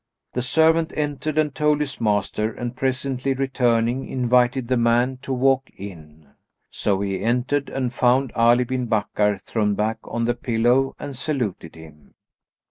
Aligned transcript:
The 0.33 0.41
servant 0.41 0.91
entered 0.95 1.37
and 1.37 1.53
told 1.53 1.79
his 1.79 2.01
master 2.01 2.51
and 2.51 2.75
presently 2.75 3.35
returning, 3.35 4.09
invited 4.09 4.67
the 4.67 4.75
man 4.75 5.17
to 5.17 5.31
walk 5.31 5.69
in. 5.77 6.29
So 6.71 7.01
he 7.01 7.19
entered 7.21 7.69
and 7.69 7.93
found 7.93 8.31
Ali 8.31 8.63
bin 8.63 8.87
Bakkar 8.87 9.37
thrown 9.43 9.75
back 9.75 9.99
on 10.03 10.25
the 10.25 10.33
pillow 10.33 10.95
and 10.97 11.15
saluted 11.15 11.75
him. 11.75 12.15